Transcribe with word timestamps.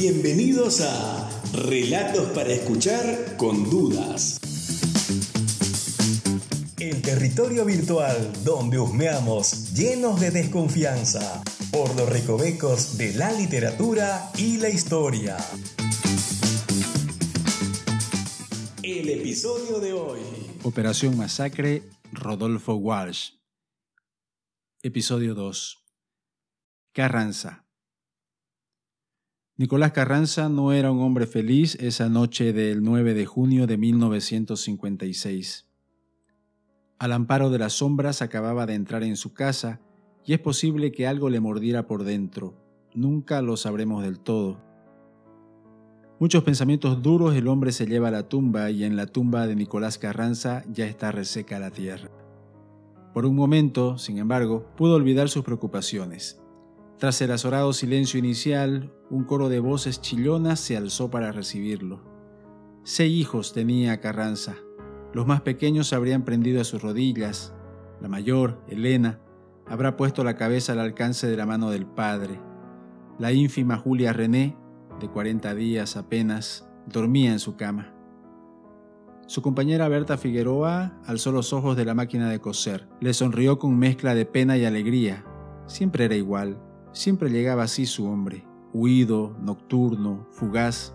Bienvenidos 0.00 0.80
a 0.80 1.28
Relatos 1.54 2.28
para 2.28 2.52
escuchar 2.52 3.36
con 3.36 3.68
dudas. 3.68 4.38
El 6.78 7.02
territorio 7.02 7.64
virtual 7.64 8.32
donde 8.44 8.78
husmeamos 8.78 9.74
llenos 9.74 10.20
de 10.20 10.30
desconfianza 10.30 11.42
por 11.72 11.96
los 11.96 12.08
recovecos 12.08 12.96
de 12.96 13.14
la 13.14 13.32
literatura 13.32 14.30
y 14.38 14.58
la 14.58 14.68
historia. 14.68 15.36
El 18.84 19.08
episodio 19.08 19.80
de 19.80 19.94
hoy. 19.94 20.20
Operación 20.62 21.16
Masacre, 21.16 21.82
Rodolfo 22.12 22.76
Walsh. 22.76 23.30
Episodio 24.80 25.34
2. 25.34 25.76
Carranza. 26.92 27.67
Nicolás 29.58 29.90
Carranza 29.90 30.48
no 30.48 30.72
era 30.72 30.92
un 30.92 31.00
hombre 31.00 31.26
feliz 31.26 31.74
esa 31.80 32.08
noche 32.08 32.52
del 32.52 32.80
9 32.80 33.12
de 33.12 33.26
junio 33.26 33.66
de 33.66 33.76
1956. 33.76 35.66
Al 37.00 37.12
amparo 37.12 37.50
de 37.50 37.58
las 37.58 37.72
sombras 37.72 38.22
acababa 38.22 38.66
de 38.66 38.74
entrar 38.74 39.02
en 39.02 39.16
su 39.16 39.34
casa 39.34 39.80
y 40.24 40.32
es 40.32 40.38
posible 40.38 40.92
que 40.92 41.08
algo 41.08 41.28
le 41.28 41.40
mordiera 41.40 41.88
por 41.88 42.04
dentro. 42.04 42.54
Nunca 42.94 43.42
lo 43.42 43.56
sabremos 43.56 44.04
del 44.04 44.20
todo. 44.20 44.62
Muchos 46.20 46.44
pensamientos 46.44 47.02
duros 47.02 47.34
el 47.34 47.48
hombre 47.48 47.72
se 47.72 47.86
lleva 47.86 48.08
a 48.08 48.12
la 48.12 48.28
tumba 48.28 48.70
y 48.70 48.84
en 48.84 48.94
la 48.94 49.06
tumba 49.06 49.48
de 49.48 49.56
Nicolás 49.56 49.98
Carranza 49.98 50.62
ya 50.72 50.86
está 50.86 51.10
reseca 51.10 51.58
la 51.58 51.72
tierra. 51.72 52.12
Por 53.12 53.26
un 53.26 53.34
momento, 53.34 53.98
sin 53.98 54.18
embargo, 54.18 54.68
pudo 54.76 54.94
olvidar 54.94 55.28
sus 55.28 55.42
preocupaciones. 55.42 56.40
Tras 56.98 57.22
el 57.22 57.30
azorado 57.30 57.72
silencio 57.72 58.18
inicial, 58.18 58.92
un 59.08 59.22
coro 59.22 59.48
de 59.48 59.60
voces 59.60 60.00
chillonas 60.00 60.58
se 60.58 60.76
alzó 60.76 61.12
para 61.12 61.30
recibirlo. 61.30 62.00
Seis 62.82 63.12
hijos 63.12 63.52
tenía 63.52 64.00
Carranza. 64.00 64.56
Los 65.14 65.24
más 65.24 65.42
pequeños 65.42 65.92
habrían 65.92 66.24
prendido 66.24 66.60
a 66.60 66.64
sus 66.64 66.82
rodillas. 66.82 67.54
La 68.00 68.08
mayor, 68.08 68.60
Elena, 68.66 69.20
habrá 69.68 69.96
puesto 69.96 70.24
la 70.24 70.34
cabeza 70.34 70.72
al 70.72 70.80
alcance 70.80 71.28
de 71.28 71.36
la 71.36 71.46
mano 71.46 71.70
del 71.70 71.86
padre. 71.86 72.40
La 73.16 73.30
ínfima 73.30 73.76
Julia 73.76 74.12
René, 74.12 74.56
de 74.98 75.08
40 75.08 75.54
días 75.54 75.96
apenas, 75.96 76.68
dormía 76.86 77.30
en 77.30 77.38
su 77.38 77.54
cama. 77.54 77.94
Su 79.28 79.40
compañera 79.40 79.86
Berta 79.86 80.18
Figueroa 80.18 80.98
alzó 81.06 81.30
los 81.30 81.52
ojos 81.52 81.76
de 81.76 81.84
la 81.84 81.94
máquina 81.94 82.28
de 82.28 82.40
coser. 82.40 82.88
Le 83.00 83.14
sonrió 83.14 83.60
con 83.60 83.78
mezcla 83.78 84.16
de 84.16 84.26
pena 84.26 84.56
y 84.56 84.64
alegría. 84.64 85.24
Siempre 85.68 86.06
era 86.06 86.16
igual 86.16 86.60
Siempre 86.92 87.30
llegaba 87.30 87.64
así 87.64 87.86
su 87.86 88.06
hombre, 88.06 88.44
huido, 88.72 89.36
nocturno, 89.40 90.26
fugaz. 90.30 90.94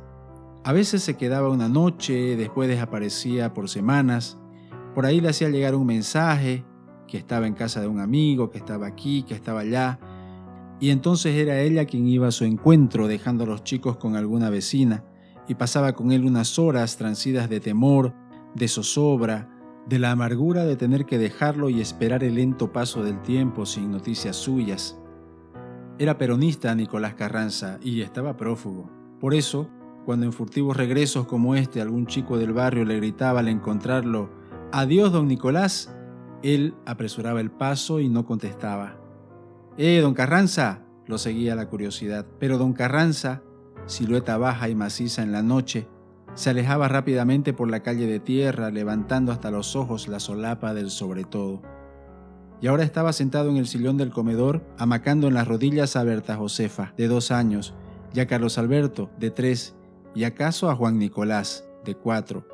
A 0.64 0.74
veces 0.74 1.04
se 1.04 1.16
quedaba 1.16 1.50
una 1.50 1.70
noche, 1.70 2.36
después 2.36 2.68
desaparecía 2.68 3.54
por 3.54 3.70
semanas. 3.70 4.40
Por 4.96 5.06
ahí 5.06 5.22
le 5.22 5.30
hacía 5.30 5.50
llegar 5.50 5.76
un 5.76 5.86
mensaje, 5.86 6.66
que 7.08 7.18
estaba 7.18 7.48
en 7.48 7.54
casa 7.54 7.80
de 7.80 7.88
un 7.88 8.00
amigo, 8.00 8.50
que 8.50 8.58
estaba 8.58 8.88
aquí, 8.88 9.24
que 9.24 9.36
estaba 9.36 9.60
allá. 9.62 10.00
Y 10.80 10.90
entonces 10.90 11.36
era 11.36 11.60
ella 11.62 11.86
quien 11.86 12.08
iba 12.08 12.28
a 12.28 12.32
su 12.32 12.46
encuentro, 12.46 13.08
dejando 13.08 13.44
a 13.44 13.48
los 13.48 13.64
chicos 13.64 13.98
con 13.98 14.16
alguna 14.16 14.50
vecina, 14.50 15.04
y 15.48 15.56
pasaba 15.56 15.94
con 15.94 16.12
él 16.12 16.26
unas 16.26 16.58
horas 16.58 16.98
transidas 16.98 17.50
de 17.50 17.60
temor, 17.60 18.14
de 18.56 18.68
zozobra, 18.68 19.50
de 19.88 20.00
la 20.00 20.12
amargura 20.12 20.66
de 20.66 20.76
tener 20.76 21.06
que 21.06 21.18
dejarlo 21.18 21.70
y 21.70 21.82
esperar 21.82 22.24
el 22.24 22.36
lento 22.36 22.72
paso 22.72 23.04
del 23.04 23.22
tiempo 23.22 23.66
sin 23.66 23.92
noticias 23.92 24.36
suyas. 24.36 24.98
Era 26.00 26.18
peronista 26.18 26.74
Nicolás 26.74 27.14
Carranza 27.14 27.78
y 27.82 28.02
estaba 28.02 28.36
prófugo. 28.36 28.90
Por 29.20 29.36
eso, 29.36 29.70
cuando 30.06 30.26
en 30.26 30.34
furtivos 30.34 30.76
regresos 30.76 31.28
como 31.28 31.56
este 31.56 31.82
algún 31.82 32.08
chico 32.08 32.38
del 32.38 32.52
barrio 32.52 32.84
le 32.84 32.98
gritaba 32.98 33.42
al 33.42 33.48
encontrarlo, 33.48 34.30
Adiós, 34.72 35.12
don 35.12 35.28
Nicolás, 35.28 35.96
él 36.42 36.74
apresuraba 36.88 37.40
el 37.42 37.52
paso 37.52 38.00
y 38.00 38.10
no 38.10 38.26
contestaba. 38.26 38.98
¡Eh, 39.78 40.00
don 40.02 40.16
Carranza! 40.16 40.84
lo 41.06 41.20
seguía 41.20 41.56
la 41.56 41.70
curiosidad. 41.70 42.26
Pero 42.40 42.58
don 42.58 42.74
Carranza, 42.74 43.44
silueta 43.86 44.38
baja 44.38 44.70
y 44.70 44.76
maciza 44.76 45.22
en 45.22 45.32
la 45.32 45.44
noche, 45.44 45.88
se 46.34 46.50
alejaba 46.50 46.88
rápidamente 46.88 47.54
por 47.54 47.70
la 47.70 47.82
calle 47.82 48.08
de 48.08 48.20
tierra, 48.20 48.72
levantando 48.72 49.32
hasta 49.32 49.52
los 49.52 49.76
ojos 49.76 50.08
la 50.08 50.20
solapa 50.20 50.74
del 50.74 50.90
sobre 50.90 51.24
todo 51.24 51.62
y 52.64 52.68
ahora 52.68 52.86
estaba 52.86 53.12
sentado 53.12 53.50
en 53.50 53.58
el 53.58 53.68
sillón 53.68 53.98
del 53.98 54.12
comedor, 54.12 54.62
amacando 54.78 55.28
en 55.28 55.34
las 55.34 55.50
rodillas 55.50 55.98
a 55.98 56.04
Berta 56.06 56.38
Josefa, 56.38 56.94
de 56.96 57.10
dos 57.10 57.30
años, 57.30 57.74
y 58.14 58.22
a 58.22 58.26
Carlos 58.26 58.58
Alberto, 58.58 59.10
de 59.20 59.32
tres, 59.32 59.76
y 60.16 60.24
acaso 60.24 60.70
a 60.70 60.76
Juan 60.78 60.98
Nicolás, 60.98 61.66
de 61.84 61.94
cuatro. 61.96 62.48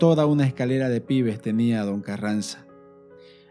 Toda 0.00 0.26
una 0.26 0.44
escalera 0.44 0.88
de 0.88 1.00
pibes 1.00 1.40
tenía 1.40 1.84
don 1.84 2.00
Carranza. 2.00 2.66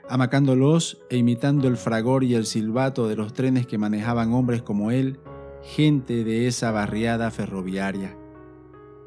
Amacándolos 0.10 1.02
e 1.10 1.16
imitando 1.16 1.70
el 1.70 1.78
fragor 1.78 2.26
y 2.26 2.36
el 2.36 2.48
silbato 2.48 3.08
de 3.08 3.16
los 3.16 3.32
trenes 3.32 3.66
que 3.66 3.78
manejaban 3.78 4.34
hombres 4.34 4.62
como 4.62 4.92
él, 4.92 5.22
gente 5.62 6.26
de 6.26 6.48
esa 6.48 6.72
barriada 6.72 7.32
ferroviaria. 7.32 8.18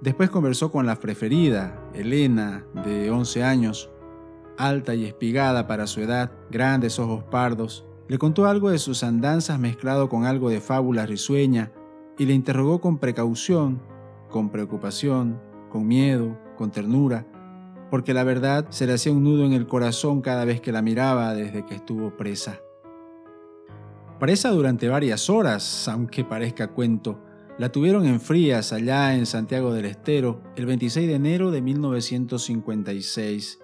Después 0.00 0.30
conversó 0.30 0.72
con 0.72 0.86
la 0.86 0.96
preferida, 0.96 1.78
Elena, 1.92 2.64
de 2.86 3.10
once 3.10 3.44
años, 3.44 3.90
alta 4.59 4.94
y 4.94 5.05
espigada 5.05 5.67
para 5.67 5.87
su 5.87 6.00
edad, 6.00 6.33
grandes 6.50 6.99
ojos 6.99 7.25
pardos, 7.25 7.87
le 8.09 8.19
contó 8.19 8.47
algo 8.47 8.71
de 8.71 8.78
sus 8.78 9.03
andanzas 9.03 9.59
mezclado 9.59 10.09
con 10.09 10.25
algo 10.25 10.49
de 10.49 10.61
fábula 10.61 11.06
risueña 11.06 11.72
y 12.19 12.27
le 12.27 12.34
interrogó 12.34 12.81
con 12.81 12.99
precaución, 12.99 13.83
con 14.31 14.50
preocupación, 14.50 15.41
con 15.71 15.87
miedo, 15.87 16.39
con 16.56 16.71
ternura, 16.71 17.27
porque 17.91 18.15
la 18.15 18.25
verdad 18.25 18.67
se 18.71 18.87
le 18.87 18.94
hacía 18.94 19.12
un 19.12 19.25
nudo 19.25 19.44
en 19.44 19.53
el 19.53 19.67
corazón 19.67 20.21
cada 20.21 20.44
vez 20.44 20.61
que 20.61 20.73
la 20.73 20.83
miraba 20.83 21.34
desde 21.34 21.67
que 21.67 21.75
estuvo 21.75 22.17
presa. 22.17 22.61
Presa 24.19 24.50
durante 24.50 24.88
varias 24.88 25.28
horas, 25.28 25.88
aunque 25.88 26.25
parezca 26.25 26.69
cuento, 26.69 27.21
la 27.59 27.71
tuvieron 27.71 28.06
en 28.06 28.21
Frías, 28.21 28.73
allá 28.73 29.15
en 29.15 29.27
Santiago 29.27 29.73
del 29.73 29.87
Estero, 29.87 30.41
el 30.56 30.67
26 30.67 31.09
de 31.09 31.15
enero 31.15 31.50
de 31.50 31.62
1956 31.62 33.61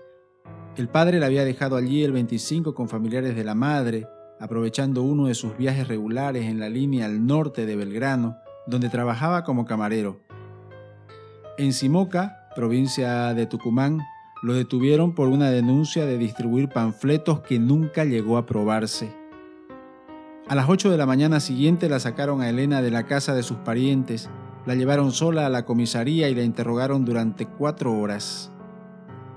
el 0.77 0.89
padre 0.89 1.21
la 1.21 1.27
había 1.27 1.45
dejado 1.45 1.77
allí 1.77 2.03
el 2.03 2.13
25 2.13 2.75
con 2.75 2.89
familiares 2.89 3.37
de 3.37 3.45
la 3.45 3.55
madre, 3.55 4.09
aprovechando 4.41 5.03
uno 5.03 5.27
de 5.27 5.35
sus 5.35 5.57
viajes 5.57 5.87
regulares 5.87 6.47
en 6.47 6.59
la 6.59 6.69
línea 6.69 7.07
al 7.07 7.27
norte 7.27 7.67
de 7.67 7.77
Belgrano, 7.77 8.39
donde 8.67 8.89
trabajaba 8.89 9.45
como 9.45 9.67
camarero. 9.67 10.21
En 11.59 11.75
Simoca, 11.75 12.49
provincia 12.57 13.35
de 13.35 13.47
Tucumán, 13.47 14.01
lo 14.43 14.55
detuvieron 14.55 15.15
por 15.15 15.29
una 15.29 15.51
denuncia 15.51 16.07
de 16.07 16.17
distribuir 16.17 16.69
panfletos 16.71 17.41
que 17.41 17.59
nunca 17.59 18.05
llegó 18.05 18.39
a 18.39 18.47
probarse. 18.47 19.15
A 20.49 20.55
las 20.55 20.69
8 20.69 20.91
de 20.91 20.97
la 20.97 21.07
mañana 21.07 21.39
siguiente 21.39 21.89
la 21.89 22.01
sacaron 22.01 22.41
a 22.41 22.49
Elena 22.49 22.83
de 22.83 22.91
la 22.91 23.07
casa 23.07 23.35
de 23.35 23.43
sus 23.43 23.59
parientes, 23.59 24.31
la 24.67 24.75
llevaron 24.75 25.13
sola 25.13 25.47
a 25.47 25.51
la 25.51 25.65
comisaría 25.65 26.29
y 26.29 26.35
la 26.35 26.43
interrogaron 26.43 27.05
durante 27.05 27.47
cuatro 27.47 27.93
horas. 27.93 28.52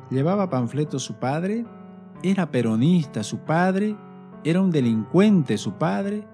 ¿Llevaba 0.09 0.49
panfletos 0.49 1.03
su 1.03 1.15
padre? 1.15 1.65
¿Era 2.21 2.51
peronista 2.51 3.23
su 3.23 3.39
padre? 3.39 3.95
¿Era 4.43 4.61
un 4.61 4.69
delincuente 4.69 5.57
su 5.57 5.73
padre? 5.73 6.27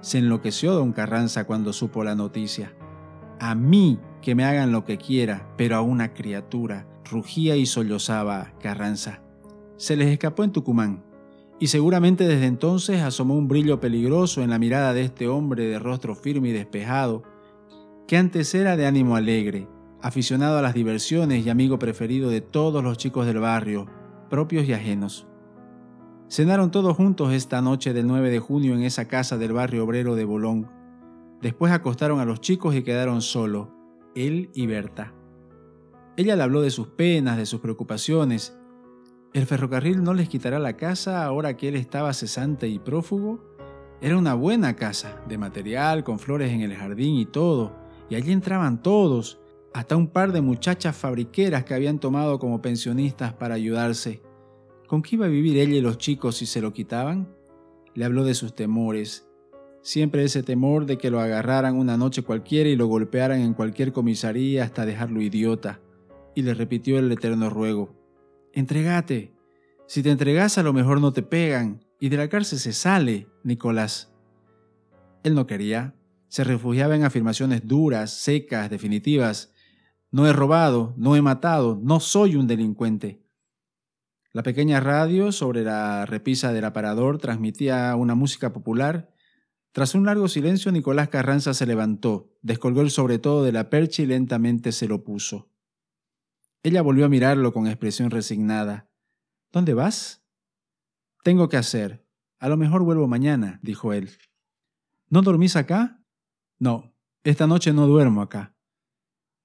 Se 0.00 0.18
enloqueció 0.18 0.72
don 0.72 0.92
Carranza 0.92 1.44
cuando 1.44 1.72
supo 1.72 2.04
la 2.04 2.14
noticia. 2.14 2.74
A 3.40 3.56
mí 3.56 3.98
que 4.20 4.36
me 4.36 4.44
hagan 4.44 4.70
lo 4.70 4.84
que 4.84 4.98
quiera, 4.98 5.52
pero 5.56 5.76
a 5.76 5.82
una 5.82 6.14
criatura, 6.14 6.86
rugía 7.10 7.56
y 7.56 7.66
sollozaba 7.66 8.52
Carranza. 8.60 9.20
Se 9.76 9.96
les 9.96 10.08
escapó 10.08 10.44
en 10.44 10.52
Tucumán, 10.52 11.04
y 11.58 11.66
seguramente 11.66 12.26
desde 12.26 12.46
entonces 12.46 13.02
asomó 13.02 13.34
un 13.34 13.48
brillo 13.48 13.80
peligroso 13.80 14.42
en 14.42 14.50
la 14.50 14.60
mirada 14.60 14.94
de 14.94 15.02
este 15.02 15.26
hombre 15.26 15.66
de 15.66 15.80
rostro 15.80 16.14
firme 16.14 16.50
y 16.50 16.52
despejado, 16.52 17.24
que 18.06 18.16
antes 18.16 18.54
era 18.54 18.76
de 18.76 18.86
ánimo 18.86 19.16
alegre, 19.16 19.68
aficionado 20.02 20.58
a 20.58 20.62
las 20.62 20.74
diversiones 20.74 21.46
y 21.46 21.50
amigo 21.50 21.78
preferido 21.78 22.28
de 22.28 22.40
todos 22.40 22.82
los 22.82 22.98
chicos 22.98 23.24
del 23.24 23.38
barrio, 23.38 23.86
propios 24.28 24.66
y 24.66 24.72
ajenos. 24.72 25.26
Cenaron 26.28 26.70
todos 26.70 26.96
juntos 26.96 27.32
esta 27.32 27.62
noche 27.62 27.92
del 27.92 28.06
9 28.06 28.30
de 28.30 28.40
junio 28.40 28.74
en 28.74 28.82
esa 28.82 29.06
casa 29.06 29.38
del 29.38 29.52
barrio 29.52 29.84
obrero 29.84 30.16
de 30.16 30.24
Bolón. 30.24 30.70
Después 31.40 31.72
acostaron 31.72 32.20
a 32.20 32.24
los 32.24 32.40
chicos 32.40 32.74
y 32.74 32.82
quedaron 32.82 33.22
solo, 33.22 33.70
él 34.14 34.50
y 34.54 34.66
Berta. 34.66 35.12
Ella 36.16 36.36
le 36.36 36.42
habló 36.42 36.62
de 36.62 36.70
sus 36.70 36.88
penas, 36.88 37.36
de 37.36 37.46
sus 37.46 37.60
preocupaciones. 37.60 38.58
¿El 39.32 39.46
ferrocarril 39.46 40.02
no 40.02 40.14
les 40.14 40.28
quitará 40.28 40.58
la 40.58 40.76
casa 40.76 41.24
ahora 41.24 41.56
que 41.56 41.68
él 41.68 41.76
estaba 41.76 42.12
cesante 42.12 42.68
y 42.68 42.78
prófugo? 42.78 43.40
Era 44.00 44.16
una 44.16 44.34
buena 44.34 44.74
casa, 44.74 45.22
de 45.28 45.38
material, 45.38 46.02
con 46.02 46.18
flores 46.18 46.50
en 46.50 46.62
el 46.62 46.74
jardín 46.74 47.16
y 47.16 47.26
todo, 47.26 47.76
y 48.10 48.14
allí 48.14 48.32
entraban 48.32 48.82
todos, 48.82 49.41
hasta 49.74 49.96
un 49.96 50.08
par 50.08 50.32
de 50.32 50.40
muchachas 50.40 50.96
fabriqueras 50.96 51.64
que 51.64 51.74
habían 51.74 51.98
tomado 51.98 52.38
como 52.38 52.60
pensionistas 52.60 53.32
para 53.32 53.54
ayudarse. 53.54 54.22
¿Con 54.86 55.02
qué 55.02 55.16
iba 55.16 55.26
a 55.26 55.30
vivir 55.30 55.56
ella 55.56 55.76
y 55.76 55.80
los 55.80 55.98
chicos 55.98 56.36
si 56.36 56.46
se 56.46 56.60
lo 56.60 56.72
quitaban? 56.72 57.34
Le 57.94 58.04
habló 58.04 58.24
de 58.24 58.34
sus 58.34 58.54
temores. 58.54 59.28
siempre 59.84 60.22
ese 60.22 60.44
temor 60.44 60.86
de 60.86 60.96
que 60.96 61.10
lo 61.10 61.18
agarraran 61.18 61.76
una 61.76 61.96
noche 61.96 62.22
cualquiera 62.22 62.68
y 62.68 62.76
lo 62.76 62.86
golpearan 62.86 63.40
en 63.40 63.52
cualquier 63.52 63.92
comisaría 63.92 64.62
hasta 64.62 64.86
dejarlo 64.86 65.20
idiota, 65.20 65.80
y 66.36 66.42
le 66.42 66.54
repitió 66.54 67.00
el 67.00 67.10
eterno 67.10 67.50
ruego, 67.50 67.92
Entregate, 68.52 69.34
si 69.86 70.02
te 70.02 70.10
entregas 70.10 70.56
a 70.56 70.62
lo 70.62 70.72
mejor 70.72 71.00
no 71.00 71.12
te 71.12 71.22
pegan, 71.22 71.84
y 71.98 72.10
de 72.10 72.16
la 72.16 72.28
cárcel 72.28 72.58
se 72.58 72.72
sale, 72.72 73.26
Nicolás. 73.42 74.14
Él 75.22 75.34
no 75.34 75.46
quería, 75.46 75.94
se 76.28 76.44
refugiaba 76.44 76.96
en 76.96 77.04
afirmaciones 77.04 77.66
duras, 77.66 78.10
secas, 78.10 78.70
definitivas. 78.70 79.51
No 80.12 80.26
he 80.26 80.32
robado, 80.34 80.92
no 80.98 81.16
he 81.16 81.22
matado, 81.22 81.80
no 81.82 81.98
soy 81.98 82.36
un 82.36 82.46
delincuente. 82.46 83.22
La 84.34 84.42
pequeña 84.42 84.78
radio 84.78 85.32
sobre 85.32 85.62
la 85.62 86.04
repisa 86.04 86.52
del 86.52 86.66
aparador 86.66 87.16
transmitía 87.16 87.96
una 87.96 88.14
música 88.14 88.52
popular. 88.52 89.10
Tras 89.72 89.94
un 89.94 90.04
largo 90.04 90.28
silencio, 90.28 90.70
Nicolás 90.70 91.08
Carranza 91.08 91.54
se 91.54 91.64
levantó, 91.64 92.30
descolgó 92.42 92.82
el 92.82 92.90
sobre 92.90 93.18
todo 93.18 93.42
de 93.42 93.52
la 93.52 93.70
percha 93.70 94.02
y 94.02 94.06
lentamente 94.06 94.72
se 94.72 94.86
lo 94.86 95.02
puso. 95.02 95.50
Ella 96.62 96.82
volvió 96.82 97.06
a 97.06 97.08
mirarlo 97.08 97.54
con 97.54 97.66
expresión 97.66 98.10
resignada. 98.10 98.90
¿Dónde 99.50 99.72
vas? 99.72 100.26
Tengo 101.24 101.48
que 101.48 101.56
hacer. 101.56 102.06
A 102.38 102.50
lo 102.50 102.58
mejor 102.58 102.82
vuelvo 102.82 103.08
mañana, 103.08 103.60
dijo 103.62 103.94
él. 103.94 104.10
¿No 105.08 105.22
dormís 105.22 105.56
acá? 105.56 106.04
No, 106.58 106.94
esta 107.24 107.46
noche 107.46 107.72
no 107.72 107.86
duermo 107.86 108.20
acá. 108.20 108.54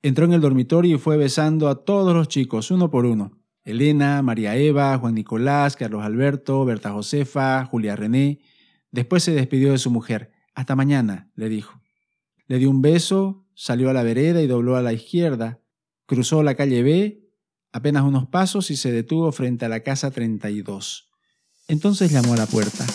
Entró 0.02 0.26
en 0.26 0.34
el 0.34 0.42
dormitorio 0.42 0.96
y 0.96 1.00
fue 1.00 1.18
besando 1.18 1.70
a 1.70 1.84
todos 1.84 2.14
los 2.14 2.28
chicos, 2.28 2.72
uno 2.72 2.90
por 2.90 3.06
uno. 3.06 3.32
Elena, 3.64 4.22
María 4.22 4.56
Eva, 4.56 4.98
Juan 4.98 5.16
Nicolás, 5.16 5.76
Carlos 5.76 6.04
Alberto, 6.04 6.64
Berta 6.64 6.92
Josefa, 6.92 7.66
Julia 7.66 7.96
René. 7.96 8.40
Después 8.92 9.24
se 9.24 9.34
despidió 9.34 9.72
de 9.72 9.78
su 9.78 9.92
mujer. 9.92 10.32
Hasta 10.56 10.76
mañana, 10.76 11.30
le 11.36 11.50
dijo. 11.50 11.82
Le 12.48 12.60
dio 12.60 12.70
un 12.70 12.82
beso, 12.82 13.46
salió 13.56 13.90
a 13.90 13.94
la 13.94 14.04
vereda 14.04 14.42
y 14.42 14.48
dobló 14.48 14.78
a 14.78 14.82
la 14.82 14.94
izquierda. 14.94 15.60
Cruzó 16.06 16.44
la 16.44 16.56
calle 16.56 16.82
B, 16.82 17.28
apenas 17.74 18.04
unos 18.04 18.28
pasos 18.28 18.72
y 18.72 18.78
se 18.78 18.92
detuvo 18.92 19.32
frente 19.34 19.66
a 19.66 19.70
la 19.70 19.82
casa 19.82 20.12
32. 20.12 21.10
Entonces 21.68 22.12
llamó 22.12 22.34
a 22.34 22.38
la 22.38 22.46
puerta. 22.46 22.86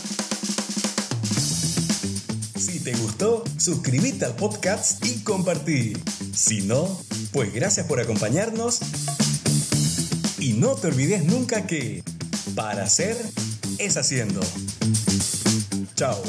Te 2.85 2.95
gustó, 2.95 3.45
suscríbete 3.59 4.25
al 4.25 4.35
podcast 4.35 5.05
y 5.07 5.23
compartí. 5.23 5.93
Si 6.35 6.63
no, 6.63 7.01
pues 7.33 7.55
gracias 7.55 7.87
por 7.87 8.01
acompañarnos 8.01 8.81
y 10.39 10.55
no 10.55 10.75
te 10.75 10.89
olvides 10.89 11.25
nunca 11.25 11.65
que 11.67 12.03
para 12.57 12.83
hacer 12.83 13.17
es 13.79 13.97
haciendo. 13.97 14.41
Chao. 15.95 16.21